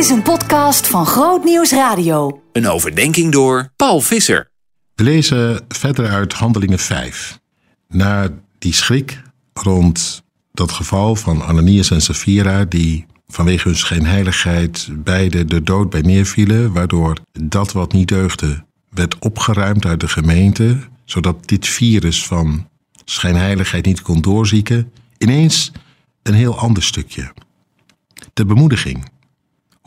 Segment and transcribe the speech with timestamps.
[0.00, 2.42] is een podcast van Groot Nieuws Radio.
[2.52, 4.50] Een overdenking door Paul Visser.
[4.94, 7.40] We lezen verder uit Handelingen 5.
[7.88, 8.28] Na
[8.58, 9.22] die schrik
[9.52, 10.22] rond
[10.52, 16.72] dat geval van Ananias en Sapphira, die vanwege hun schijnheiligheid beide de dood bij neervielen,
[16.72, 22.68] waardoor dat wat niet deugde werd opgeruimd uit de gemeente, zodat dit virus van
[23.04, 25.72] schijnheiligheid niet kon doorzieken, ineens
[26.22, 27.32] een heel ander stukje.
[28.32, 29.18] De bemoediging.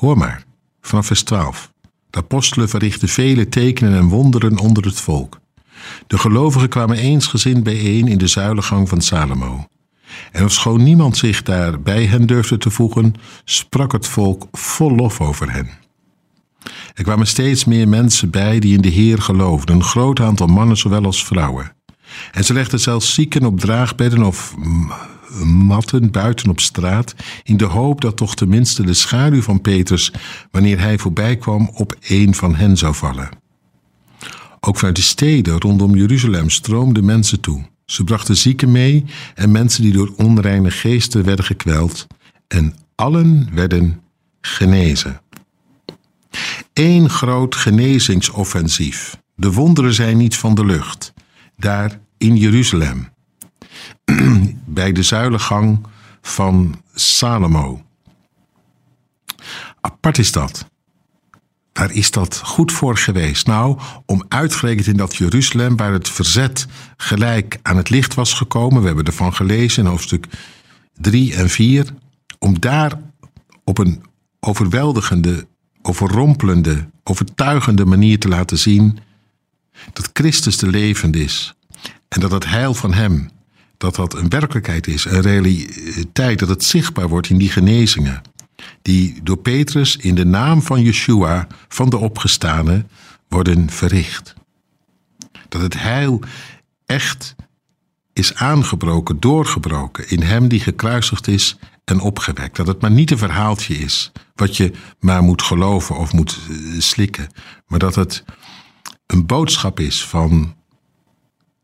[0.03, 0.43] Hoor maar,
[0.81, 1.71] vanaf vers 12.
[2.09, 5.39] De apostelen verrichtten vele tekenen en wonderen onder het volk.
[6.07, 9.67] De gelovigen kwamen eensgezind bijeen in de zuilengang van Salomo.
[10.31, 13.13] En ofschoon niemand zich daar bij hen durfde te voegen,
[13.43, 15.69] sprak het volk vol lof over hen.
[16.93, 20.77] Er kwamen steeds meer mensen bij die in de Heer geloofden, een groot aantal mannen
[20.77, 21.75] zowel als vrouwen.
[22.31, 24.55] En ze legden zelfs zieken op draagbedden of
[25.43, 30.13] matten buiten op straat, in de hoop dat toch tenminste de schaduw van Petrus,
[30.51, 33.29] wanneer hij voorbij kwam, op een van hen zou vallen.
[34.59, 37.65] Ook vanuit de steden rondom Jeruzalem stroomden mensen toe.
[37.85, 42.07] Ze brachten zieken mee en mensen die door onreine geesten werden gekweld,
[42.47, 44.01] en allen werden
[44.41, 45.21] genezen.
[46.73, 49.17] Eén groot genezingsoffensief.
[49.35, 51.13] De wonderen zijn niet van de lucht.
[51.57, 53.12] Daar in Jeruzalem.
[54.65, 55.85] bij de zuilengang
[56.21, 57.81] van Salomo.
[59.81, 60.71] Apart is dat.
[61.73, 63.47] Waar is dat goed voor geweest?
[63.47, 66.67] Nou, om uitgerekend in dat Jeruzalem, waar het verzet
[66.97, 70.27] gelijk aan het licht was gekomen, we hebben ervan gelezen in hoofdstuk
[70.93, 71.93] 3 en 4,
[72.39, 72.99] om daar
[73.63, 74.03] op een
[74.39, 75.47] overweldigende,
[75.81, 78.99] overrompelende, overtuigende manier te laten zien
[79.93, 81.53] dat Christus de levend is
[82.07, 83.29] en dat het heil van Hem
[83.83, 88.21] dat dat een werkelijkheid is, een realiteit, dat het zichtbaar wordt in die genezingen.
[88.81, 92.85] Die door Petrus in de naam van Yeshua, van de opgestane,
[93.27, 94.33] worden verricht.
[95.49, 96.21] Dat het heil
[96.85, 97.35] echt
[98.13, 102.55] is aangebroken, doorgebroken in hem die gekruisigd is en opgewekt.
[102.55, 106.55] Dat het maar niet een verhaaltje is wat je maar moet geloven of moet eh,
[106.79, 107.27] slikken,
[107.67, 108.23] maar dat het
[109.05, 110.55] een boodschap is van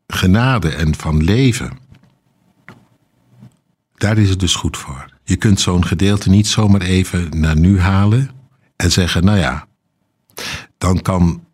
[0.06, 1.88] genade en van leven.
[4.00, 5.06] Daar is het dus goed voor.
[5.24, 8.30] Je kunt zo'n gedeelte niet zomaar even naar nu halen
[8.76, 9.66] en zeggen: Nou ja,
[10.78, 11.44] dan kan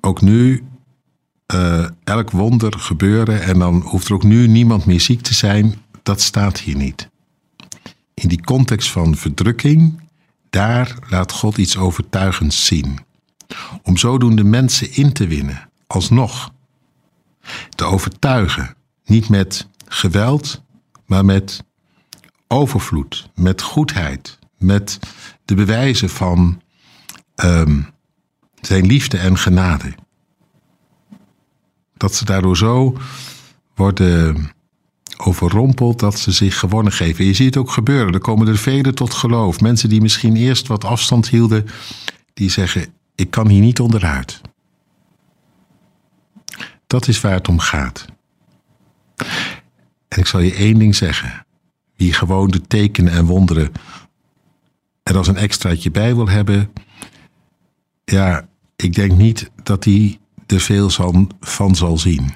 [0.00, 0.64] ook nu
[1.54, 5.74] uh, elk wonder gebeuren en dan hoeft er ook nu niemand meer ziek te zijn.
[6.02, 7.08] Dat staat hier niet.
[8.14, 10.00] In die context van verdrukking,
[10.50, 12.98] daar laat God iets overtuigends zien.
[13.82, 16.52] Om zodoende mensen in te winnen, alsnog.
[17.68, 20.62] Te overtuigen, niet met geweld,
[21.10, 21.64] maar met
[22.48, 24.98] overvloed, met goedheid, met
[25.44, 26.62] de bewijzen van
[27.44, 27.86] um,
[28.60, 29.94] zijn liefde en genade.
[31.96, 32.96] Dat ze daardoor zo
[33.74, 34.50] worden
[35.16, 37.24] overrompeld dat ze zich gewonnen geven.
[37.24, 38.14] Je ziet het ook gebeuren.
[38.14, 39.60] Er komen er velen tot geloof.
[39.60, 41.66] Mensen die misschien eerst wat afstand hielden,
[42.34, 44.40] die zeggen: Ik kan hier niet onderuit.
[46.86, 48.06] Dat is waar het om gaat.
[50.10, 51.46] En ik zal je één ding zeggen.
[51.96, 53.72] Wie gewoon de tekenen en wonderen
[55.02, 56.72] er als een extraatje bij wil hebben,
[58.04, 60.90] ja, ik denk niet dat hij er veel
[61.40, 62.34] van zal zien.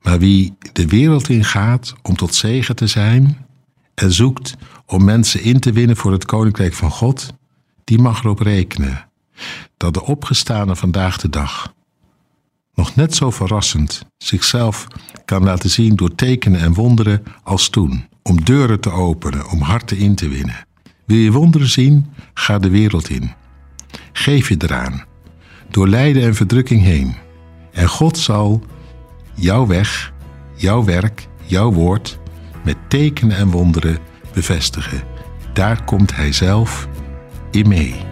[0.00, 3.46] Maar wie de wereld in gaat om tot zegen te zijn
[3.94, 4.54] en zoekt
[4.86, 7.32] om mensen in te winnen voor het koninkrijk van God,
[7.84, 9.08] die mag erop rekenen
[9.76, 11.74] dat de opgestane vandaag de dag
[12.74, 14.86] nog net zo verrassend zichzelf
[15.24, 19.96] kan laten zien door tekenen en wonderen als toen, om deuren te openen, om harten
[19.96, 20.66] in te winnen.
[21.04, 22.06] Wil je wonderen zien?
[22.34, 23.32] Ga de wereld in.
[24.12, 25.04] Geef je eraan,
[25.70, 27.14] door lijden en verdrukking heen.
[27.72, 28.62] En God zal
[29.34, 30.12] jouw weg,
[30.56, 32.18] jouw werk, jouw woord
[32.64, 33.98] met tekenen en wonderen
[34.34, 35.02] bevestigen.
[35.52, 36.88] Daar komt Hij zelf
[37.50, 38.11] in mee.